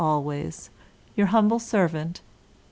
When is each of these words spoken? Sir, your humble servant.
Sir, 0.01 0.49
your 1.15 1.27
humble 1.27 1.59
servant. 1.59 2.21